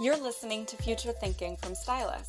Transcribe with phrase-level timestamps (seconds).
[0.00, 2.28] You're listening to Future Thinking from Stylus,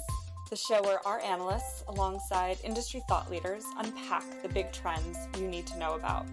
[0.49, 5.68] the show where our analysts, alongside industry thought leaders, unpack the big trends you need
[5.68, 6.26] to know about.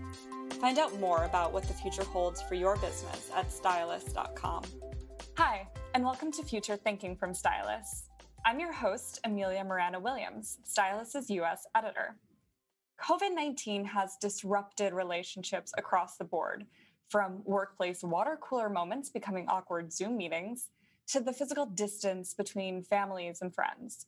[0.54, 4.64] Find out more about what the future holds for your business at stylus.com.
[5.36, 8.04] Hi, and welcome to Future Thinking from Stylus.
[8.46, 12.16] I'm your host, Amelia Miranda Williams, Stylus's US editor.
[13.02, 16.66] COVID 19 has disrupted relationships across the board,
[17.10, 20.68] from workplace water cooler moments becoming awkward Zoom meetings
[21.08, 24.06] to the physical distance between families and friends.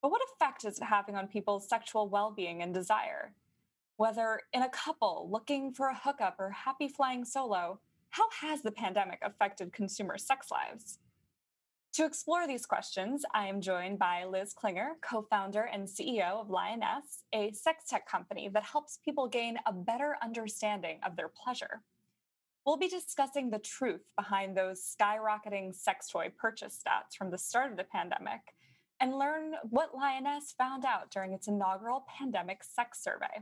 [0.00, 3.34] But what effect is it having on people's sexual well being and desire?
[3.96, 8.72] Whether in a couple looking for a hookup or happy flying solo, how has the
[8.72, 10.98] pandemic affected consumer sex lives?
[11.94, 16.48] To explore these questions, I am joined by Liz Klinger, co founder and CEO of
[16.48, 21.82] Lioness, a sex tech company that helps people gain a better understanding of their pleasure.
[22.70, 27.72] We'll be discussing the truth behind those skyrocketing sex toy purchase stats from the start
[27.72, 28.42] of the pandemic
[29.00, 33.40] and learn what Lioness found out during its inaugural pandemic sex survey.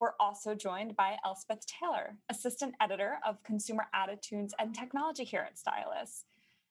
[0.00, 5.56] We're also joined by Elspeth Taylor, assistant editor of consumer attitudes and technology here at
[5.56, 6.24] Stylus.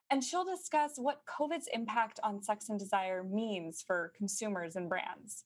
[0.10, 5.46] And she'll discuss what COVID's impact on sex and desire means for consumers and brands.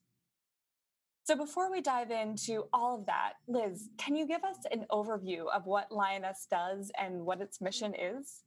[1.26, 5.48] So, before we dive into all of that, Liz, can you give us an overview
[5.52, 8.44] of what Lioness does and what its mission is?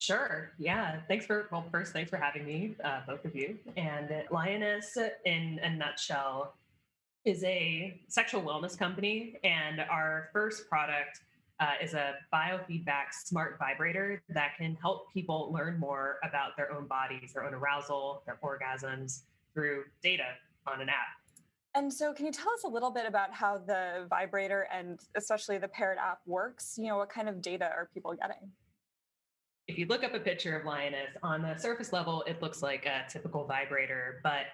[0.00, 0.50] Sure.
[0.58, 0.98] Yeah.
[1.06, 3.56] Thanks for, well, first, thanks for having me, uh, both of you.
[3.76, 6.54] And Lioness, in a nutshell,
[7.24, 9.36] is a sexual wellness company.
[9.44, 11.20] And our first product
[11.60, 16.88] uh, is a biofeedback smart vibrator that can help people learn more about their own
[16.88, 19.20] bodies, their own arousal, their orgasms
[19.54, 20.24] through data
[20.66, 21.22] on an app.
[21.74, 25.56] And so, can you tell us a little bit about how the vibrator and especially
[25.58, 26.74] the paired app works?
[26.76, 28.50] You know, what kind of data are people getting?
[29.68, 32.84] If you look up a picture of Lioness on the surface level, it looks like
[32.84, 34.46] a typical vibrator, but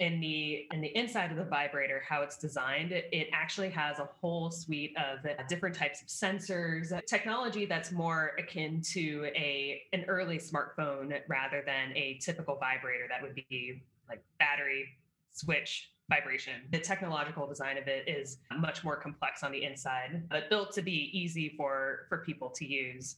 [0.00, 3.98] in the in the inside of the vibrator how it's designed it, it actually has
[3.98, 9.82] a whole suite of uh, different types of sensors technology that's more akin to a
[9.92, 14.86] an early smartphone rather than a typical vibrator that would be like battery
[15.32, 16.54] switch vibration.
[16.72, 20.82] The technological design of it is much more complex on the inside, but built to
[20.82, 23.16] be easy for, for people to use.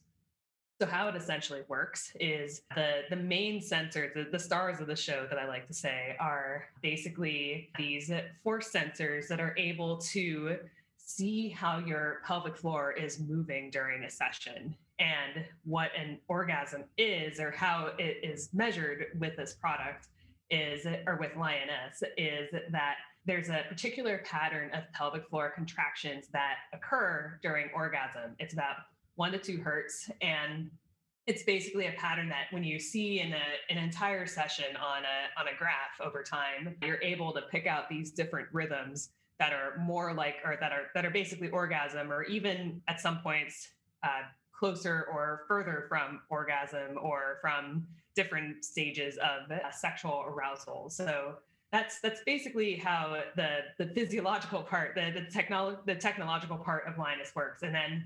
[0.80, 4.96] So how it essentially works is the the main sensors, the, the, stars of the
[4.96, 8.10] show that I like to say are basically these
[8.42, 10.56] force sensors that are able to
[10.96, 17.38] see how your pelvic floor is moving during a session and what an orgasm is
[17.38, 20.08] or how it is measured with this product
[20.52, 26.56] is, or with lioness, is that there's a particular pattern of pelvic floor contractions that
[26.72, 28.36] occur during orgasm.
[28.38, 28.76] It's about
[29.14, 30.10] one to two hertz.
[30.20, 30.70] And
[31.26, 35.41] it's basically a pattern that when you see in a, an entire session on a,
[35.41, 39.78] on a graph over time, you're able to pick out these different rhythms that are
[39.78, 43.68] more like, or that are, that are basically orgasm, or even at some points,
[44.02, 50.90] uh, closer or further from orgasm or from different stages of uh, sexual arousal.
[50.90, 51.36] So
[51.72, 56.98] that's that's basically how the the physiological part, the the technolo- the technological part of
[56.98, 58.04] Lioness works, and then.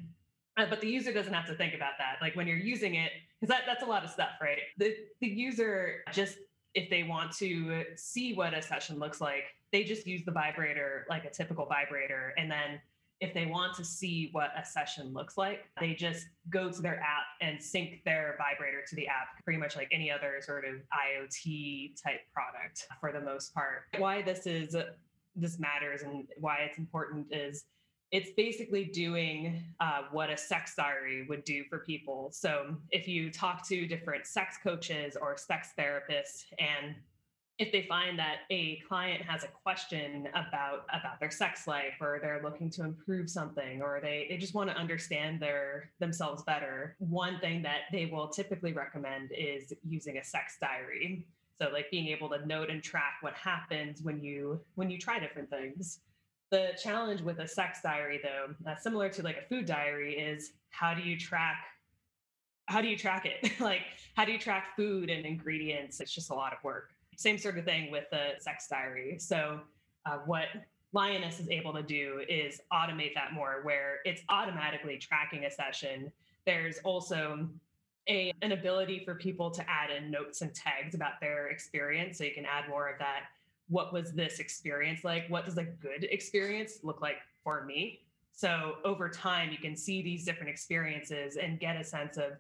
[0.58, 2.16] Uh, but the user doesn't have to think about that.
[2.22, 4.60] Like when you're using it, because that, that's a lot of stuff, right?
[4.78, 6.38] The the user just
[6.74, 11.04] if they want to see what a session looks like, they just use the vibrator
[11.10, 12.80] like a typical vibrator, and then
[13.20, 17.00] if they want to see what a session looks like, they just go to their
[17.00, 20.74] app and sync their vibrator to the app, pretty much like any other sort of
[20.92, 23.84] IoT type product for the most part.
[23.98, 24.76] Why this is
[25.34, 27.64] this matters and why it's important is
[28.12, 32.30] it's basically doing uh, what a sex diary would do for people.
[32.32, 36.94] So if you talk to different sex coaches or sex therapists and
[37.58, 42.18] if they find that a client has a question about about their sex life or
[42.20, 46.96] they're looking to improve something or they, they just want to understand their themselves better
[46.98, 51.24] one thing that they will typically recommend is using a sex diary.
[51.60, 55.18] So like being able to note and track what happens when you when you try
[55.18, 56.00] different things.
[56.50, 60.52] The challenge with a sex diary though uh, similar to like a food diary is
[60.68, 61.64] how do you track
[62.66, 63.52] how do you track it?
[63.60, 63.80] Like
[64.14, 66.00] how do you track food and ingredients?
[66.00, 69.18] It's just a lot of work same sort of thing with the sex diary.
[69.18, 69.60] So,
[70.04, 70.46] uh, what
[70.92, 76.12] Lioness is able to do is automate that more, where it's automatically tracking a session.
[76.46, 77.48] There's also
[78.08, 82.18] a, an ability for people to add in notes and tags about their experience.
[82.18, 83.24] So you can add more of that.
[83.68, 85.28] What was this experience like?
[85.28, 88.00] What does a good experience look like for me?
[88.32, 92.32] So over time, you can see these different experiences and get a sense of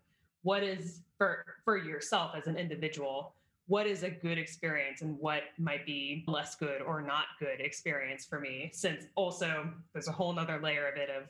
[0.42, 3.34] what is for for yourself as an individual
[3.68, 8.24] what is a good experience and what might be less good or not good experience
[8.24, 11.28] for me since also there's a whole nother layer of it of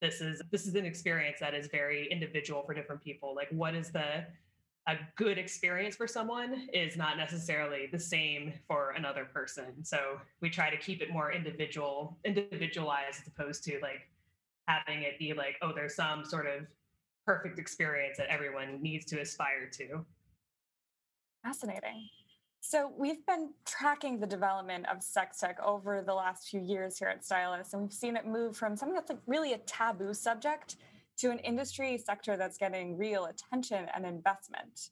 [0.00, 3.34] this is this is an experience that is very individual for different people.
[3.34, 4.24] Like what is the
[4.86, 9.84] a good experience for someone is not necessarily the same for another person.
[9.84, 14.08] So we try to keep it more individual individualized as opposed to like
[14.66, 16.66] having it be like oh there's some sort of
[17.26, 20.04] perfect experience that everyone needs to aspire to
[21.42, 22.08] fascinating
[22.62, 27.08] so we've been tracking the development of sex tech over the last few years here
[27.08, 30.76] at Stylus, and we've seen it move from something that's like really a taboo subject
[31.16, 34.90] to an industry sector that's getting real attention and investment.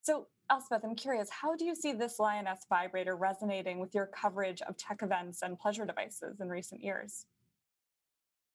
[0.00, 4.62] So, Elspeth, I'm curious, how do you see this Lioness vibrator resonating with your coverage
[4.62, 7.26] of tech events and pleasure devices in recent years?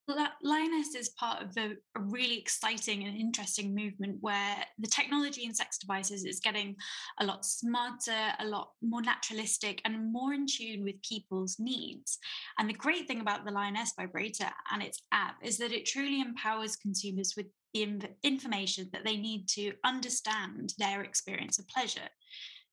[0.07, 5.77] Lioness is part of a, really exciting and interesting movement where the technology in sex
[5.77, 6.75] devices is getting
[7.19, 12.19] a lot smarter, a lot more naturalistic, and more in tune with people's needs.
[12.59, 16.19] And the great thing about the Lioness vibrator and its app is that it truly
[16.19, 22.09] empowers consumers with the information that they need to understand their experience of pleasure.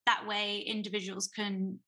[0.06, 1.78] That way, individuals can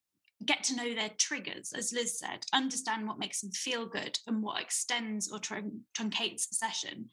[0.47, 4.43] get to know their triggers, as Liz said, understand what makes them feel good and
[4.43, 7.11] what extends or truncates a session.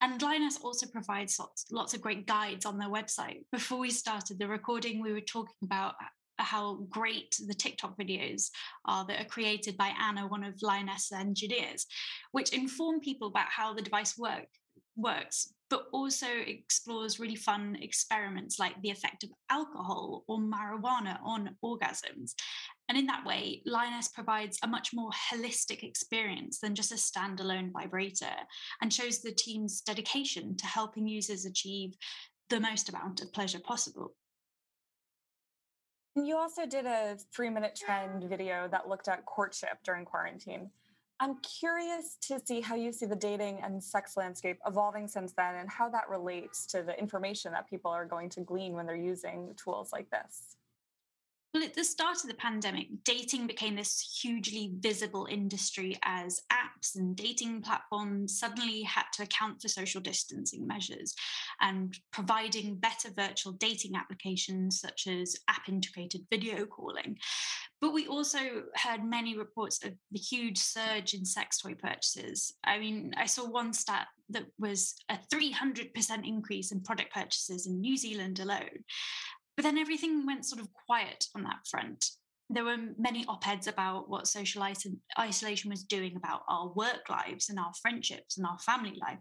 [0.00, 3.42] And Lioness also provides lots, lots of great guides on their website.
[3.50, 5.94] Before we started the recording, we were talking about
[6.40, 8.50] how great the TikTok videos
[8.84, 11.86] are that are created by Anna, one of Lioness engineers,
[12.30, 14.46] which inform people about how the device work,
[14.98, 21.56] works, but also explores really fun experiments like the effect of alcohol or marijuana on
[21.64, 22.32] orgasms.
[22.88, 27.70] And in that way, Lioness provides a much more holistic experience than just a standalone
[27.72, 28.34] vibrator
[28.82, 31.94] and shows the team's dedication to helping users achieve
[32.50, 34.14] the most amount of pleasure possible.
[36.16, 40.70] You also did a three minute trend video that looked at courtship during quarantine.
[41.20, 45.56] I'm curious to see how you see the dating and sex landscape evolving since then
[45.56, 48.94] and how that relates to the information that people are going to glean when they're
[48.94, 50.56] using tools like this.
[51.54, 56.94] Well, at the start of the pandemic, dating became this hugely visible industry as apps
[56.94, 61.14] and dating platforms suddenly had to account for social distancing measures
[61.60, 67.16] and providing better virtual dating applications such as app integrated video calling.
[67.80, 68.38] But we also
[68.74, 72.52] heard many reports of the huge surge in sex toy purchases.
[72.64, 75.92] I mean, I saw one stat that was a 300%
[76.26, 78.84] increase in product purchases in New Zealand alone.
[79.56, 82.04] But then everything went sort of quiet on that front.
[82.50, 84.62] There were many op eds about what social
[85.18, 89.18] isolation was doing about our work lives and our friendships and our family life,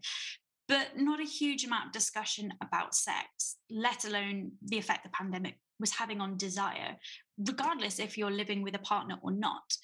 [0.68, 5.60] but not a huge amount of discussion about sex, let alone the effect the pandemic
[5.80, 6.96] was having on desire,
[7.38, 9.78] regardless if you're living with a partner or not.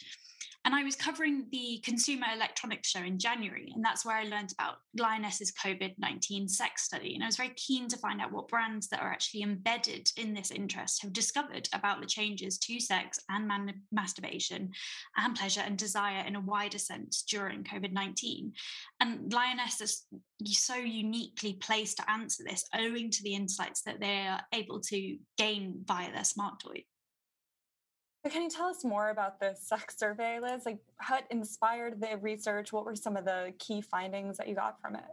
[0.65, 4.53] And I was covering the Consumer Electronics Show in January, and that's where I learned
[4.53, 7.15] about Lioness's COVID 19 sex study.
[7.15, 10.33] And I was very keen to find out what brands that are actually embedded in
[10.33, 14.71] this interest have discovered about the changes to sex and man- masturbation
[15.17, 18.53] and pleasure and desire in a wider sense during COVID 19.
[19.01, 20.05] And Lioness is
[20.45, 25.17] so uniquely placed to answer this owing to the insights that they are able to
[25.37, 26.85] gain via their smart toy.
[28.29, 30.65] Can you tell us more about the sex survey, Liz?
[30.65, 32.71] Like, what inspired the research?
[32.71, 35.03] What were some of the key findings that you got from it?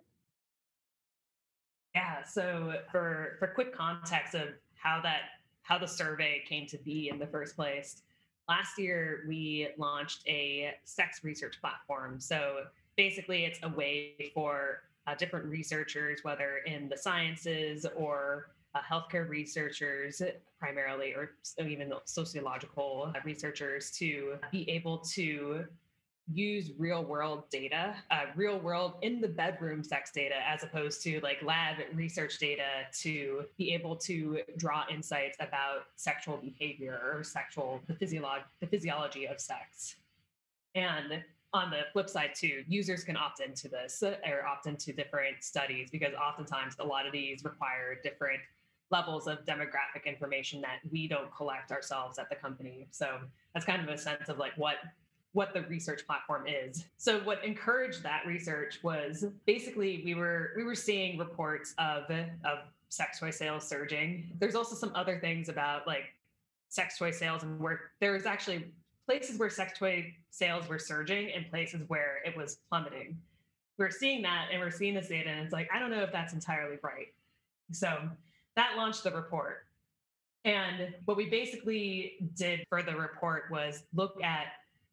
[1.94, 2.22] Yeah.
[2.22, 5.22] So, for for quick context of how that
[5.62, 8.02] how the survey came to be in the first place,
[8.48, 12.20] last year we launched a sex research platform.
[12.20, 12.64] So
[12.96, 19.28] basically, it's a way for uh, different researchers, whether in the sciences or uh, healthcare
[19.28, 20.22] researchers
[20.58, 25.64] primarily, or even sociological researchers, to be able to
[26.32, 31.20] use real world data, uh, real world in the bedroom sex data, as opposed to
[31.22, 37.80] like lab research data to be able to draw insights about sexual behavior or sexual,
[37.88, 39.96] the, physiolog- the physiology of sex.
[40.74, 41.22] And
[41.52, 45.88] on the flip side too users can opt into this or opt into different studies
[45.90, 48.40] because oftentimes a lot of these require different
[48.90, 52.88] levels of demographic information that we don't collect ourselves at the company.
[52.90, 53.18] So
[53.54, 54.76] that's kind of a sense of like what
[55.32, 56.86] what the research platform is.
[56.96, 62.58] So what encouraged that research was basically we were we were seeing reports of of
[62.88, 64.28] sex toy sales surging.
[64.38, 66.14] There's also some other things about like
[66.68, 68.72] sex toy sales and where there was actually
[69.06, 73.16] places where sex toy sales were surging and places where it was plummeting.
[73.78, 76.12] We're seeing that and we're seeing this data, and it's like, I don't know if
[76.12, 77.08] that's entirely right.
[77.72, 78.08] So
[78.60, 79.64] that launched the report.
[80.44, 84.48] And what we basically did for the report was look at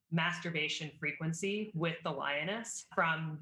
[0.10, 3.40] masturbation frequency with the lioness from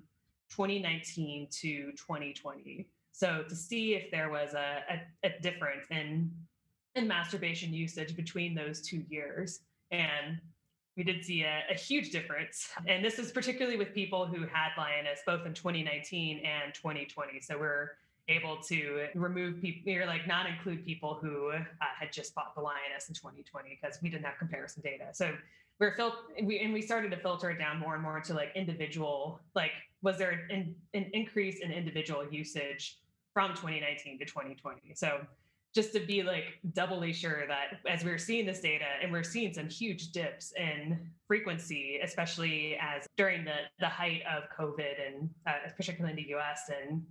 [0.49, 2.87] 2019 to 2020.
[3.11, 6.31] So to see if there was a, a, a difference in
[6.95, 9.59] in masturbation usage between those two years.
[9.91, 10.39] And
[10.95, 12.69] we did see a, a, huge difference.
[12.87, 17.41] And this is particularly with people who had lioness both in 2019 and 2020.
[17.41, 17.91] So we're
[18.27, 21.59] able to remove people or like not include people who uh,
[21.99, 25.05] had just bought the lioness in 2020 because we didn't have comparison data.
[25.13, 25.31] So
[25.79, 28.51] we're fil- we, and we started to filter it down more and more to like
[28.55, 32.99] individual like was there an, an increase in individual usage
[33.33, 35.19] from 2019 to 2020 so
[35.73, 39.53] just to be like doubly sure that as we're seeing this data and we're seeing
[39.53, 45.69] some huge dips in frequency especially as during the the height of covid and uh,
[45.75, 47.03] particularly in the us and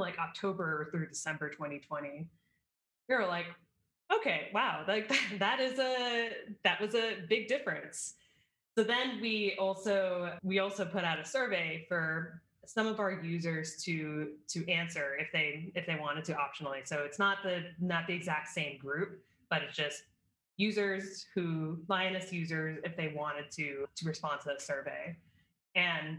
[0.00, 2.28] like October through December 2020.
[3.08, 3.46] We were like,
[4.12, 6.30] okay, wow, like that is a
[6.64, 8.14] that was a big difference.
[8.76, 13.76] So then we also we also put out a survey for some of our users
[13.84, 16.86] to to answer if they if they wanted to optionally.
[16.86, 20.02] So it's not the not the exact same group, but it's just
[20.56, 25.16] users who Lioness users if they wanted to to respond to the survey.
[25.74, 26.18] And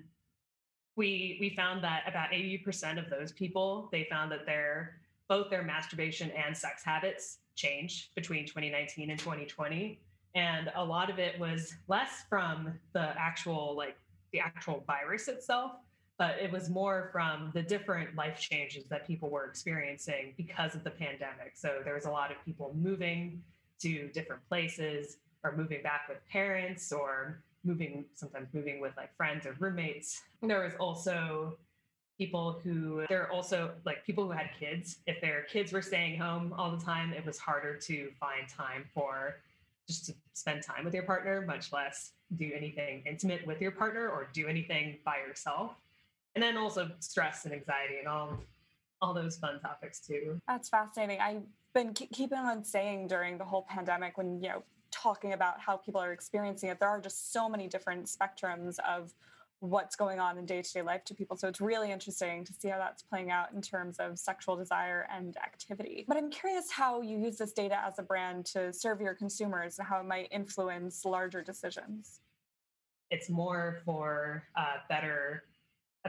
[0.98, 4.98] we we found that about 80% of those people they found that their
[5.30, 10.00] both their masturbation and sex habits changed between 2019 and 2020
[10.36, 13.98] and a lot of it was less from the actual like
[14.34, 15.72] the actual virus itself
[16.18, 20.84] but it was more from the different life changes that people were experiencing because of
[20.84, 21.51] the pandemic.
[21.54, 23.44] So there was a lot of people moving
[23.82, 29.46] to different places or moving back with parents or moving sometimes moving with like friends
[29.46, 30.22] or roommates.
[30.42, 31.58] There was also
[32.18, 34.98] people who there are also like people who had kids.
[35.06, 38.86] If their kids were staying home all the time it was harder to find time
[38.94, 39.38] for
[39.88, 44.10] just to spend time with your partner much less do anything intimate with your partner
[44.10, 45.76] or do anything by yourself.
[46.36, 48.38] And then also stress and anxiety and all
[49.02, 50.42] all those fun topics too.
[50.48, 51.20] That's fascinating.
[51.22, 55.77] I've been keeping on saying during the whole pandemic when you know talking about how
[55.77, 59.13] people are experiencing it, there are just so many different spectrums of
[59.60, 61.36] what's going on in day-to-day life to people.
[61.36, 65.08] So it's really interesting to see how that's playing out in terms of sexual desire
[65.12, 66.06] and activity.
[66.08, 69.79] But i'm curious how you use this data as a brand to serve your consumers
[69.79, 72.22] and how it might influence larger decisions.
[73.10, 75.44] It's more for uh, better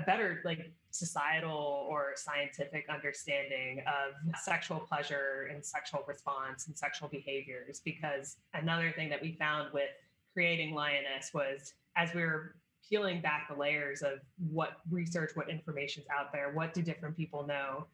[0.00, 7.08] a better like societal or scientific understanding of sexual pleasure and sexual response and sexual
[7.08, 9.90] behaviors because another thing that we found with
[10.32, 12.54] creating lioness was as we were
[12.88, 17.46] peeling back the layers of what research what information's out there what do different people
[17.46, 17.86] know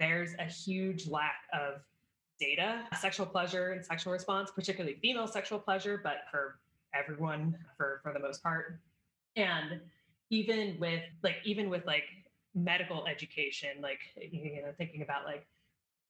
[0.00, 1.80] there's a huge lack of
[2.40, 6.58] data sexual pleasure and sexual response particularly female sexual pleasure but for
[6.94, 8.78] everyone for for the most part.
[9.36, 9.80] And
[10.30, 12.04] even with like even with like
[12.54, 15.46] medical education like you know thinking about like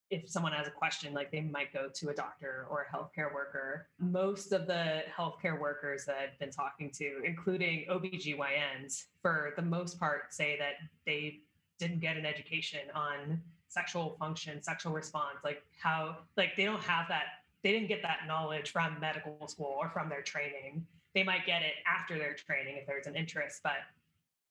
[0.09, 3.31] if someone has a question like they might go to a doctor or a healthcare
[3.33, 3.87] worker.
[3.99, 9.99] Most of the healthcare workers that i've been talking to including obgyns for the most
[9.99, 10.73] part say that
[11.05, 11.39] they
[11.77, 17.07] didn't get an education on sexual function sexual response like how like they don't have
[17.07, 17.25] that
[17.63, 20.85] they didn't get that knowledge from medical school or from their training.
[21.13, 23.73] They might get it after their training if there's an interest but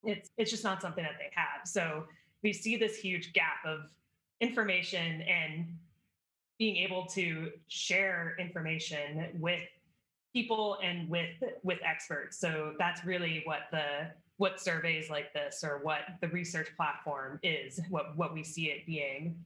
[0.04, 1.66] it's it's just not something that they have.
[1.66, 2.04] So
[2.42, 3.80] we see this huge gap of
[4.40, 5.66] information and
[6.58, 9.62] being able to share information with
[10.32, 11.30] people and with
[11.62, 12.38] with experts.
[12.38, 17.80] So that's really what the what surveys like this or what the research platform is,
[17.90, 19.36] what what we see it being.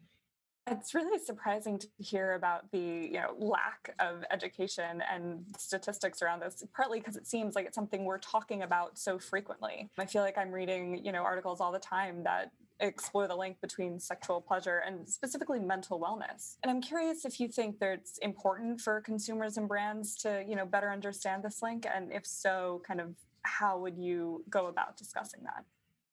[0.68, 6.40] It's really surprising to hear about the you know lack of education and statistics around
[6.40, 6.62] this.
[6.74, 9.90] Partly because it seems like it's something we're talking about so frequently.
[9.98, 13.60] I feel like I'm reading you know articles all the time that explore the link
[13.60, 16.56] between sexual pleasure and specifically mental wellness.
[16.62, 20.54] And I'm curious if you think that it's important for consumers and brands to you
[20.54, 24.96] know better understand this link, and if so, kind of how would you go about
[24.96, 25.64] discussing that?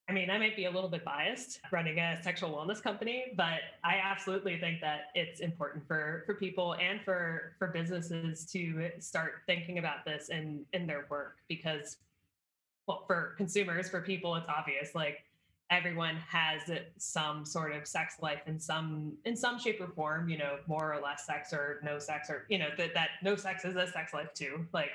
[0.10, 3.60] I mean, I might be a little bit biased running a sexual wellness company, but
[3.84, 9.44] I absolutely think that it's important for for people and for for businesses to start
[9.46, 11.98] thinking about this in in their work because
[12.88, 15.24] well, for consumers, for people, it's obvious like
[15.70, 16.62] everyone has
[16.98, 20.92] some sort of sex life in some in some shape or form, you know, more
[20.92, 23.86] or less sex or no sex or you know that that no sex is a
[23.86, 24.66] sex life too.
[24.74, 24.90] Like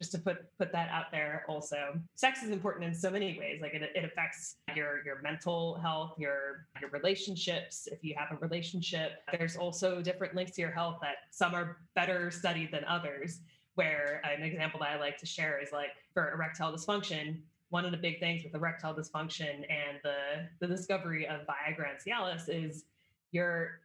[0.00, 1.98] just to put put that out there also.
[2.14, 6.14] Sex is important in so many ways like it, it affects your your mental health
[6.18, 9.22] your your relationships if you have a relationship.
[9.36, 13.40] There's also different links to your health that some are better studied than others
[13.78, 17.38] where an example that i like to share is like for erectile dysfunction
[17.70, 21.98] one of the big things with erectile dysfunction and the the discovery of viagra and
[22.04, 22.86] cialis is
[23.30, 23.80] your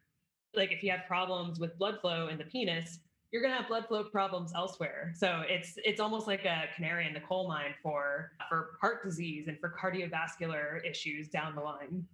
[0.55, 2.99] like if you have problems with blood flow in the penis
[3.33, 5.11] you're going to have blood flow problems elsewhere.
[5.15, 9.47] So it's it's almost like a canary in the coal mine for for heart disease
[9.47, 12.05] and for cardiovascular issues down the line.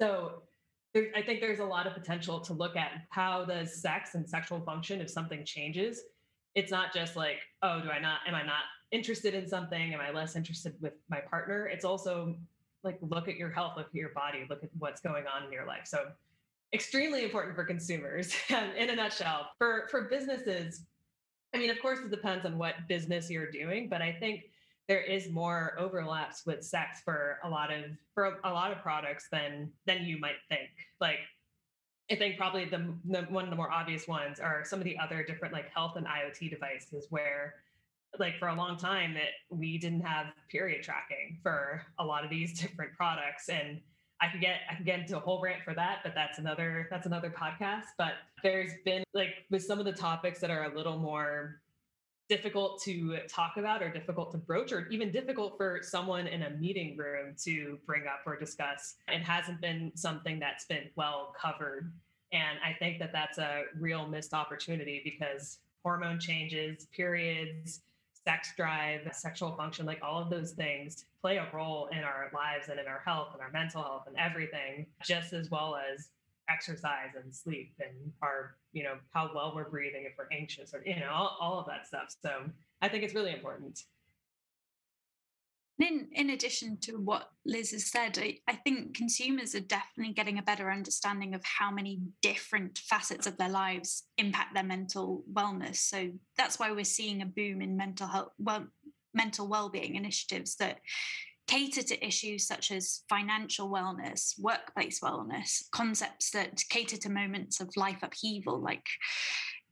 [0.00, 0.42] So
[0.94, 4.26] there, I think there's a lot of potential to look at how does sex and
[4.26, 6.00] sexual function if something changes.
[6.54, 9.92] It's not just like, oh, do I not am I not interested in something?
[9.92, 11.66] Am I less interested with my partner?
[11.66, 12.34] It's also
[12.82, 15.52] like look at your health, look at your body, look at what's going on in
[15.52, 15.82] your life.
[15.84, 16.06] So
[16.72, 19.50] extremely important for consumers um, in a nutshell.
[19.58, 20.84] For for businesses,
[21.54, 24.44] I mean, of course, it depends on what business you're doing, but I think
[24.88, 29.28] there is more overlaps with sex for a lot of for a lot of products
[29.30, 30.68] than than you might think.
[31.00, 31.20] Like
[32.10, 34.96] I think probably the, the one of the more obvious ones are some of the
[34.98, 37.54] other different like health and IoT devices where
[38.18, 42.30] like for a long time that we didn't have period tracking for a lot of
[42.30, 43.80] these different products and
[44.20, 46.88] I could get I could get into a whole rant for that, but that's another
[46.90, 47.84] that's another podcast.
[47.98, 51.60] But there's been like with some of the topics that are a little more
[52.28, 56.50] difficult to talk about or difficult to broach or even difficult for someone in a
[56.50, 61.92] meeting room to bring up or discuss it hasn't been something that's been well covered
[62.32, 67.80] and i think that that's a real missed opportunity because hormone changes periods
[68.26, 72.68] sex drive, sexual function, like all of those things play a role in our lives
[72.68, 76.08] and in our health and our mental health and everything, just as well as
[76.50, 80.82] exercise and sleep and our, you know, how well we're breathing if we're anxious or,
[80.84, 82.14] you know, all, all of that stuff.
[82.20, 82.42] So
[82.82, 83.84] I think it's really important.
[85.78, 90.38] In, in addition to what Liz has said, I, I, think consumers are definitely getting
[90.38, 95.76] a better understanding of how many different facets of their lives impact their mental wellness.
[95.76, 98.66] So that's why we're seeing a boom in mental health, well,
[99.12, 100.78] mental well-being initiatives that
[101.46, 107.76] cater to issues such as financial wellness, workplace wellness, concepts that cater to moments of
[107.76, 108.86] life upheaval like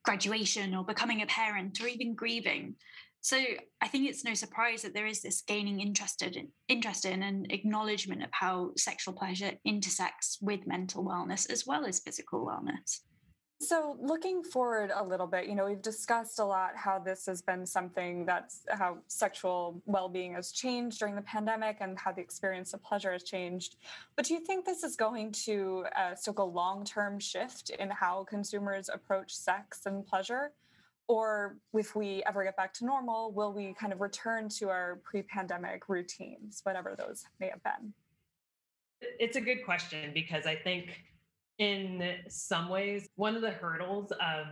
[0.04, 2.76] graduation or becoming a parent or even grieving.
[3.24, 3.42] So
[3.80, 7.50] I think it's no surprise that there is this gaining interested in, interest in and
[7.50, 13.00] acknowledgement of how sexual pleasure intersects with mental wellness as well as physical wellness.
[13.62, 17.40] So, looking forward a little bit, you know, we've discussed a lot how this has
[17.40, 22.20] been something that's how sexual well being has changed during the pandemic and how the
[22.20, 23.76] experience of pleasure has changed.
[24.16, 27.88] But do you think this is going to uh, stoke a long term shift in
[27.88, 30.52] how consumers approach sex and pleasure?
[31.06, 35.00] Or if we ever get back to normal, will we kind of return to our
[35.04, 37.92] pre pandemic routines, whatever those may have been?
[39.18, 41.00] It's a good question because I think
[41.58, 44.46] in some ways, one of the hurdles of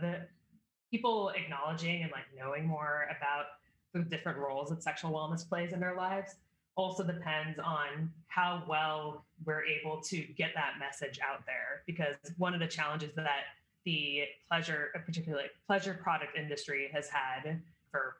[0.91, 3.45] people acknowledging and like knowing more about
[3.93, 6.35] the different roles that sexual wellness plays in their lives
[6.75, 11.83] also depends on how well we're able to get that message out there.
[11.85, 13.43] Because one of the challenges that
[13.85, 18.17] the pleasure, particularly pleasure product industry has had for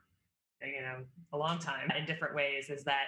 [0.62, 0.96] you know
[1.32, 3.06] a long time in different ways is that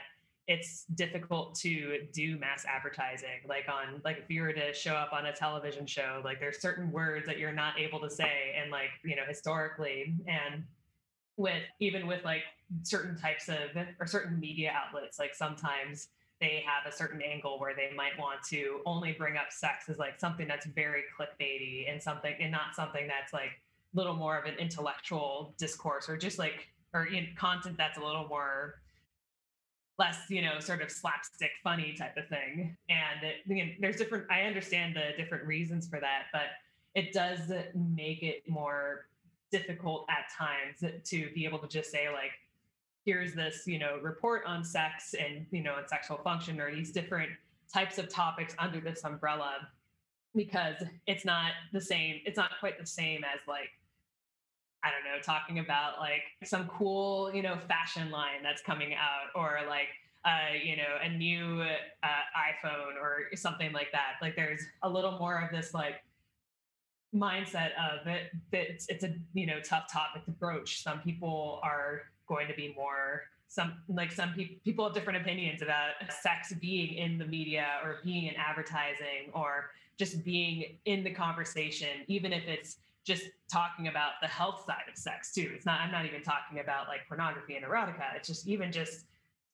[0.48, 3.40] it's difficult to do mass advertising.
[3.48, 6.60] Like on like if you were to show up on a television show like there's
[6.60, 10.14] certain words that you're not able to say and like you know historically.
[10.26, 10.64] And
[11.36, 12.42] with even with like
[12.82, 16.08] certain types of or certain media outlets like sometimes
[16.40, 19.98] they have a certain angle where they might want to only bring up sex as
[19.98, 23.60] like something that's very clickbaity and something and not something that's like
[23.94, 28.26] a little more of an intellectual discourse or just like or content that's a little
[28.28, 28.80] more
[29.98, 32.76] less you know sort of slapstick funny type of thing.
[32.90, 36.48] And it, you know, there's different i understand the different reasons for that but
[36.94, 39.06] it does make it more
[39.50, 42.32] difficult at times to be able to just say like
[43.06, 46.90] here's this you know report on sex and you know and sexual function or these
[46.90, 47.30] different
[47.72, 49.68] types of topics under this umbrella
[50.34, 53.70] because it's not the same it's not quite the same as like
[54.84, 59.30] i don't know talking about like some cool you know fashion line that's coming out
[59.34, 59.88] or like
[60.26, 62.06] uh, you know a new uh,
[62.64, 64.14] iphone or something like that.
[64.20, 66.02] Like there's a little more of this like
[67.14, 70.82] mindset of it that it's, it's a you know tough topic to broach.
[70.82, 75.62] Some people are going to be more some like some pe- people have different opinions
[75.62, 81.10] about sex being in the media or being in advertising or just being in the
[81.10, 85.52] conversation even if it's just talking about the health side of sex too.
[85.54, 88.16] It's not, I'm not even talking about like pornography and erotica.
[88.16, 89.04] It's just even just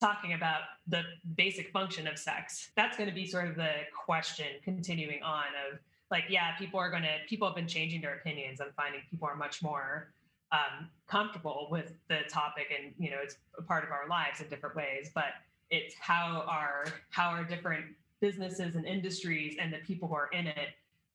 [0.00, 1.02] talking about the
[1.37, 2.70] basic function of sex.
[2.76, 5.78] That's going to be sort of the question continuing on of
[6.11, 8.61] like, yeah, people are going to, people have been changing their opinions.
[8.61, 10.08] I'm finding people are much more
[10.53, 14.49] um, comfortable with the topic and, you know, it's a part of our lives in
[14.49, 15.33] different ways, but
[15.71, 17.87] it's how are, how are different
[18.21, 20.69] businesses and industries and the people who are in it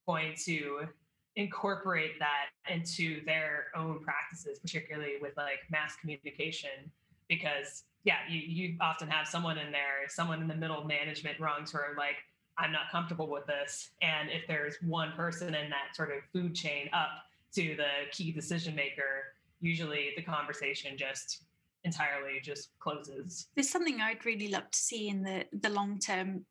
[0.08, 0.88] going to
[1.36, 6.92] incorporate that into their own practices, particularly with like mass communication,
[7.30, 11.72] because yeah, you, you often have someone in there, someone in the middle management rungs
[11.72, 12.16] who are like,
[12.58, 13.92] I'm not comfortable with this.
[14.02, 17.10] And if there's one person in that sort of food chain up
[17.58, 21.44] to the key decision maker, usually the conversation just
[21.84, 23.48] entirely just closes.
[23.56, 26.46] There's something I'd really love to see in the the long term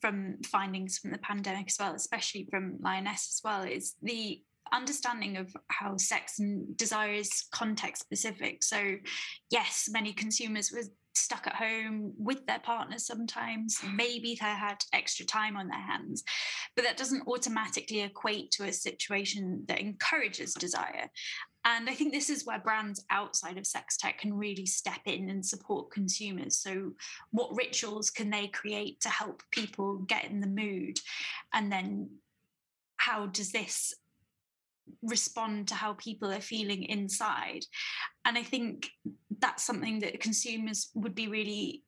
[0.00, 5.36] from findings from the pandemic as well, especially from Lioness as well, is the understanding
[5.36, 8.62] of how sex and desire is context specific.
[8.62, 8.96] So,
[9.50, 10.84] yes, many consumers were
[11.14, 13.78] stuck at home with their partners sometimes.
[13.94, 16.22] Maybe they had extra time on their hands,
[16.74, 21.10] but that doesn't automatically equate to a situation that encourages desire.
[21.64, 25.30] And I think this is where brands outside of sex tech can really step in
[25.30, 26.58] and support consumers.
[26.58, 26.92] So,
[27.30, 30.98] what rituals can they create to help people get in the mood?
[31.54, 32.10] And then,
[32.96, 33.94] how does this
[35.02, 37.64] respond to how people are feeling inside?
[38.24, 38.90] And I think
[39.42, 41.82] that's something that consumers would be really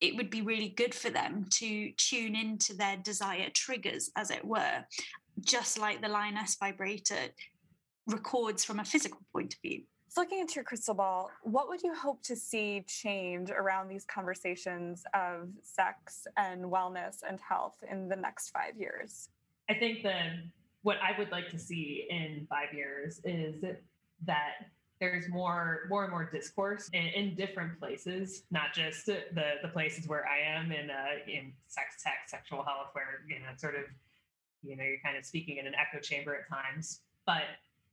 [0.00, 4.42] it would be really good for them to tune into their desire triggers, as it
[4.42, 4.84] were,
[5.42, 7.28] just like the Lioness vibrator
[8.06, 9.82] records from a physical point of view.
[10.08, 14.04] So, looking into your crystal ball, what would you hope to see change around these
[14.04, 19.28] conversations of sex and wellness and health in the next five years?
[19.68, 20.32] I think that
[20.82, 23.62] what I would like to see in five years is
[24.24, 24.54] that
[25.00, 29.22] there's more more and more discourse in, in different places, not just the
[29.62, 33.48] the places where I am in uh, in sex tech, sexual health, where you know
[33.56, 33.84] sort of
[34.62, 37.44] you know you're kind of speaking in an echo chamber at times, but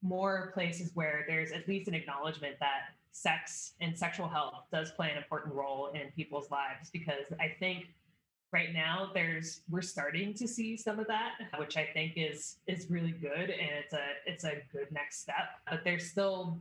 [0.04, 5.10] more places where there's at least an acknowledgement that sex and sexual health does play
[5.10, 7.88] an important role in people's lives because I think
[8.54, 12.89] right now there's we're starting to see some of that which i think is is
[12.89, 16.58] really good and it's a it's a good next step but there's still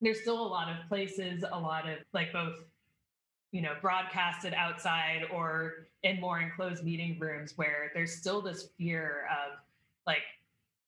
[0.00, 2.64] there's still a lot of places a lot of like both
[3.52, 9.26] you know broadcasted outside or in more enclosed meeting rooms where there's still this fear
[9.30, 9.58] of
[10.06, 10.22] like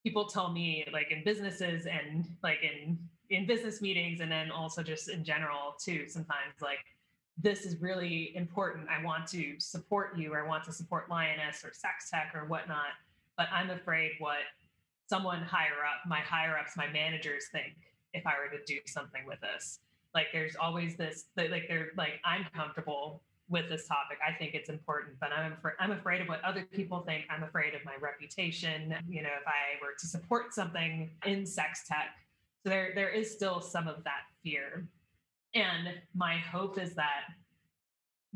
[0.03, 2.99] people tell me like in businesses and like in
[3.31, 6.79] in business meetings and then also just in general too sometimes like
[7.39, 8.87] this is really important.
[8.91, 12.45] I want to support you or i want to support lioness or sex tech or
[12.45, 12.93] whatnot
[13.37, 14.39] but i'm afraid what
[15.09, 17.75] someone higher up my higher ups my managers think
[18.15, 19.81] if i were to do something with this
[20.15, 23.23] like there's always this like they're like i'm comfortable
[23.53, 24.19] with this topic.
[24.27, 27.27] I think it's important, but I'm afraid, I'm afraid of what other people think.
[27.31, 28.95] I'm afraid of my reputation.
[29.09, 32.17] You know, if I were to support something in sex tech,
[32.65, 34.89] so there there is still some of that fear.
[35.55, 37.25] And my hope is that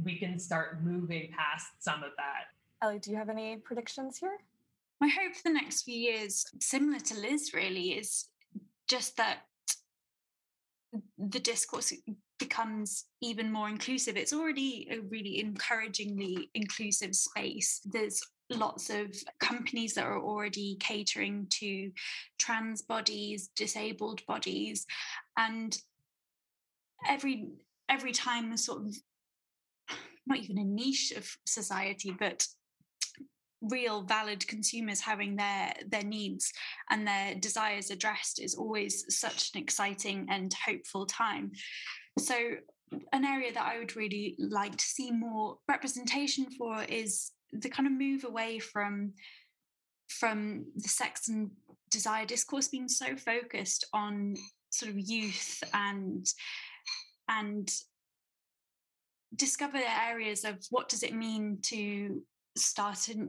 [0.04, 2.52] we can start moving past some of that.
[2.82, 4.36] Ellie, do you have any predictions here?
[5.00, 8.28] My hope for the next few years, similar to Liz, really, is
[8.86, 9.40] just that
[11.18, 11.92] the discourse
[12.38, 14.16] becomes even more inclusive.
[14.16, 17.80] It's already a really encouragingly inclusive space.
[17.84, 21.90] There's lots of companies that are already catering to
[22.38, 24.86] trans bodies, disabled bodies,
[25.36, 25.76] and
[27.08, 27.48] every
[27.88, 28.96] every time a sort of
[30.26, 32.46] not even a niche of society, but
[33.70, 36.52] real valid consumers having their their needs
[36.90, 41.52] and their desires addressed is always such an exciting and hopeful time.
[42.18, 42.36] So
[43.12, 47.86] an area that i would really like to see more representation for is the kind
[47.86, 49.12] of move away from
[50.08, 51.50] from the sex and
[51.90, 54.36] desire discourse being so focused on
[54.70, 56.26] sort of youth and
[57.28, 57.70] and
[59.34, 62.22] discover areas of what does it mean to
[62.56, 63.28] start and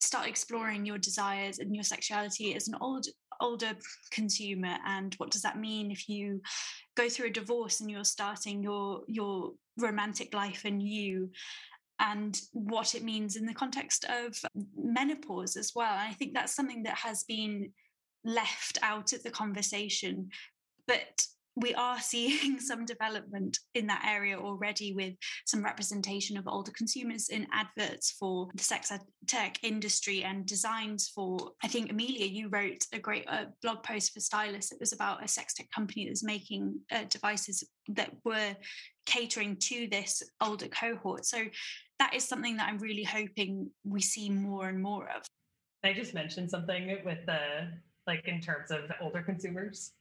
[0.00, 3.06] start exploring your desires and your sexuality as an old
[3.40, 3.72] older
[4.10, 6.42] consumer and what does that mean if you
[6.94, 11.30] go through a divorce and you're starting your your romantic life anew
[11.98, 14.38] and what it means in the context of
[14.76, 15.92] menopause as well?
[15.92, 17.72] And i think that's something that has been
[18.24, 20.28] left out of the conversation
[20.86, 21.24] but
[21.56, 25.14] we are seeing some development in that area already with
[25.46, 28.92] some representation of older consumers in adverts for the sex
[29.26, 34.12] tech industry and designs for i think amelia you wrote a great uh, blog post
[34.12, 38.54] for stylus it was about a sex tech company that's making uh, devices that were
[39.06, 41.24] catering to this older cohort.
[41.24, 41.38] So
[41.98, 45.22] that is something that i'm really hoping we see more and more of.
[45.84, 47.68] I just mentioned something with the
[48.06, 49.92] like in terms of older consumers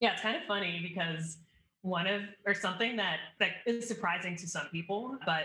[0.00, 1.38] yeah, it's kind of funny because
[1.82, 5.44] one of or something that that is surprising to some people, but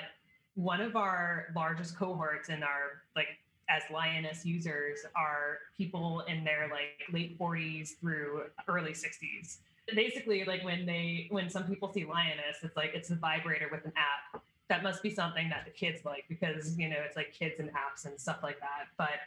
[0.55, 3.27] one of our largest cohorts in our like
[3.69, 9.57] as lioness users are people in their like late 40s through early 60s
[9.95, 13.85] basically like when they when some people see lioness it's like it's a vibrator with
[13.85, 14.41] an app.
[14.67, 17.69] That must be something that the kids like because you know it's like kids and
[17.69, 19.19] apps and stuff like that but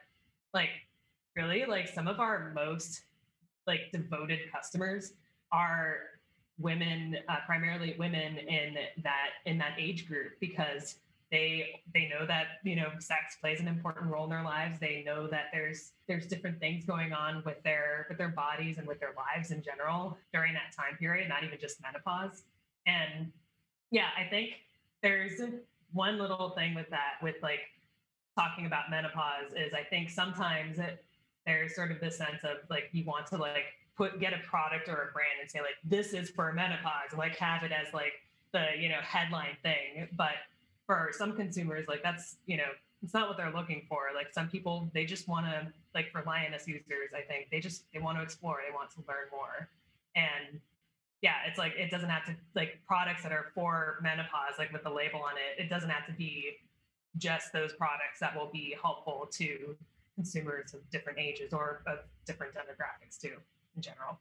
[0.54, 0.70] like
[1.35, 3.02] really like some of our most
[3.66, 5.12] like devoted customers
[5.53, 5.98] are
[6.59, 10.96] women, uh, primarily women in that in that age group, because
[11.31, 14.79] they they know that you know sex plays an important role in their lives.
[14.79, 18.87] They know that there's there's different things going on with their with their bodies and
[18.87, 22.42] with their lives in general during that time period, not even just menopause.
[22.87, 23.33] And
[23.90, 24.51] yeah, I think
[25.03, 25.40] there's
[25.92, 27.61] one little thing with that with like
[28.38, 31.05] talking about menopause is I think sometimes it,
[31.46, 34.88] there's sort of this sense of like you want to like put get a product
[34.88, 38.12] or a brand and say like this is for menopause, like have it as like
[38.52, 40.09] the you know headline thing.
[40.16, 40.35] But
[40.87, 42.70] for some consumers, like that's you know
[43.02, 44.09] it's not what they're looking for.
[44.14, 47.85] Like some people, they just want to like for lioness users, I think they just
[47.92, 49.68] they want to explore, they want to learn more,
[50.14, 50.61] and
[51.20, 54.83] yeah, it's like it doesn't have to like products that are for menopause, like with
[54.85, 55.62] the label on it.
[55.62, 56.57] It doesn't have to be
[57.18, 59.76] just those products that will be helpful to
[60.14, 63.37] consumers of different ages or of different demographics too
[63.77, 64.18] in general.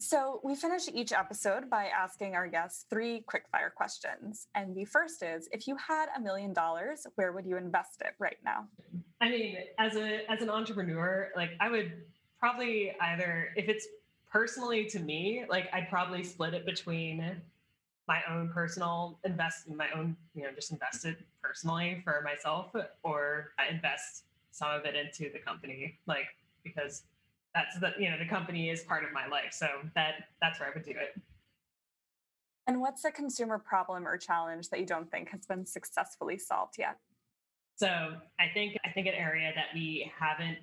[0.00, 4.48] So, we finish each episode by asking our guests three quickfire questions.
[4.54, 8.14] And the first is if you had a million dollars, where would you invest it
[8.18, 8.66] right now?
[9.20, 11.92] I mean, as a as an entrepreneur, like I would
[12.38, 13.86] probably either if it's
[14.30, 17.40] personally to me, like I'd probably split it between
[18.06, 23.52] my own personal invest my own, you know, just invest it personally for myself or
[23.70, 25.98] invest some of it into the company.
[26.06, 26.26] Like
[26.62, 27.02] because
[27.54, 30.68] that's the you know the company is part of my life so that that's where
[30.68, 31.20] i would do it
[32.66, 36.74] and what's a consumer problem or challenge that you don't think has been successfully solved
[36.78, 36.98] yet
[37.76, 40.58] so i think i think an area that we haven't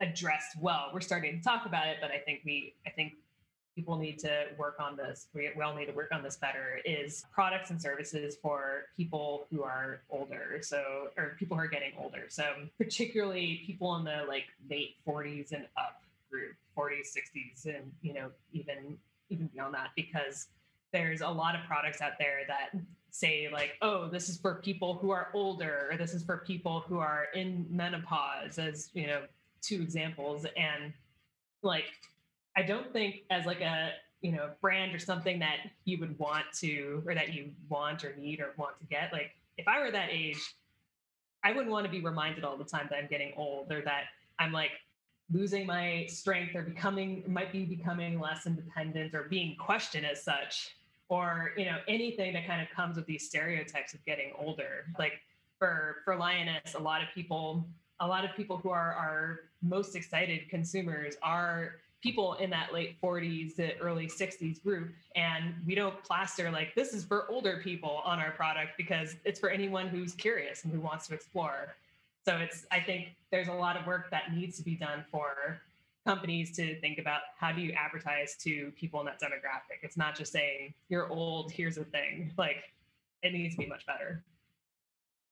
[0.00, 3.12] addressed well we're starting to talk about it but i think we i think
[3.74, 6.80] people need to work on this we, we all need to work on this better
[6.84, 11.92] is products and services for people who are older so or people who are getting
[11.98, 12.24] older.
[12.28, 12.44] So
[12.78, 18.30] particularly people in the like late 40s and up group 40s 60s and you know
[18.52, 18.96] even
[19.28, 20.48] even beyond that because
[20.92, 22.70] there's a lot of products out there that
[23.10, 26.80] say like oh this is for people who are older or this is for people
[26.80, 29.22] who are in menopause as you know
[29.60, 30.92] two examples and
[31.62, 31.84] like
[32.56, 36.44] i don't think as like a you know brand or something that you would want
[36.54, 39.90] to or that you want or need or want to get like if i were
[39.90, 40.54] that age
[41.44, 44.04] i wouldn't want to be reminded all the time that i'm getting old or that
[44.38, 44.72] i'm like
[45.32, 50.76] losing my strength or becoming might be becoming less independent or being questioned as such
[51.12, 54.86] or you know anything that kind of comes with these stereotypes of getting older.
[54.98, 55.20] Like
[55.58, 57.68] for for lioness a lot of people
[58.00, 62.96] a lot of people who are our most excited consumers are people in that late
[63.00, 68.02] 40s to early 60s group and we don't plaster like this is for older people
[68.04, 71.74] on our product because it's for anyone who's curious and who wants to explore
[72.24, 75.60] so it's I think there's a lot of work that needs to be done for
[76.06, 79.82] companies to think about how do you advertise to people in that demographic.
[79.82, 82.32] It's not just saying you're old, here's a thing.
[82.38, 82.64] Like
[83.22, 84.22] it needs to be much better.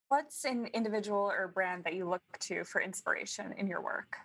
[0.09, 4.17] What's an individual or brand that you look to for inspiration in your work?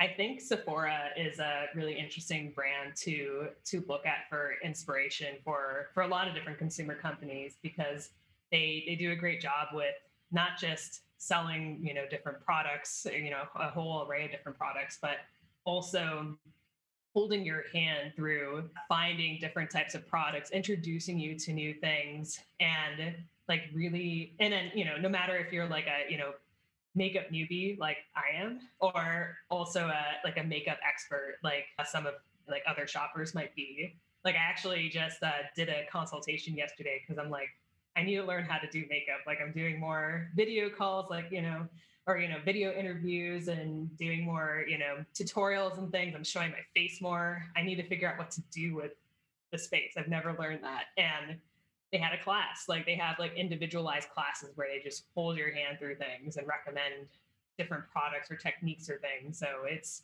[0.00, 5.88] I think Sephora is a really interesting brand to to look at for inspiration for
[5.92, 8.08] for a lot of different consumer companies because
[8.50, 9.94] they they do a great job with
[10.32, 14.98] not just selling you know different products you know a whole array of different products
[15.02, 15.18] but
[15.64, 16.34] also
[17.12, 23.14] holding your hand through finding different types of products introducing you to new things and
[23.48, 26.32] like really and then you know no matter if you're like a you know
[27.00, 32.14] makeup newbie like i am or also a like a makeup expert like some of
[32.48, 37.18] like other shoppers might be like i actually just uh, did a consultation yesterday because
[37.18, 37.48] i'm like
[37.96, 39.20] I need to learn how to do makeup.
[39.26, 41.66] Like I'm doing more video calls, like, you know,
[42.06, 46.14] or, you know, video interviews and doing more, you know, tutorials and things.
[46.14, 47.44] I'm showing my face more.
[47.56, 48.92] I need to figure out what to do with
[49.52, 49.94] the space.
[49.96, 50.84] I've never learned that.
[50.96, 51.38] And
[51.92, 55.52] they had a class, like they have like individualized classes where they just hold your
[55.52, 57.08] hand through things and recommend
[57.58, 59.38] different products or techniques or things.
[59.38, 60.02] So it's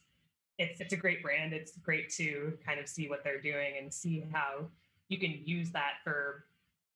[0.59, 1.53] it's it's a great brand.
[1.53, 4.67] It's great to kind of see what they're doing and see how
[5.09, 6.47] you can use that for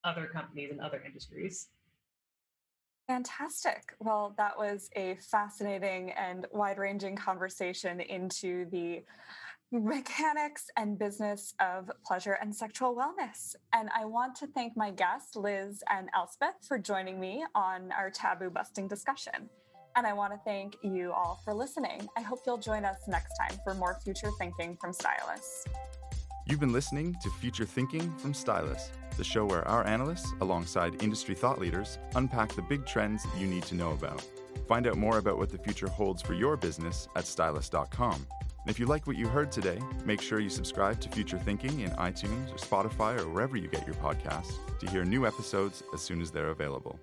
[0.03, 1.68] other companies and other industries.
[3.07, 3.94] Fantastic.
[3.98, 9.03] Well, that was a fascinating and wide ranging conversation into the
[9.72, 13.54] mechanics and business of pleasure and sexual wellness.
[13.72, 18.11] And I want to thank my guests, Liz and Elspeth, for joining me on our
[18.11, 19.48] taboo busting discussion.
[19.96, 22.09] And I want to thank you all for listening.
[22.16, 25.64] I hope you'll join us next time for more future thinking from Stylus.
[26.46, 31.35] You've been listening to Future Thinking from Stylus, the show where our analysts, alongside industry
[31.35, 34.26] thought leaders, unpack the big trends you need to know about.
[34.66, 38.26] Find out more about what the future holds for your business at stylus.com.
[38.62, 41.80] And if you like what you heard today, make sure you subscribe to Future Thinking
[41.80, 46.02] in iTunes or Spotify or wherever you get your podcasts to hear new episodes as
[46.02, 46.98] soon as they're available.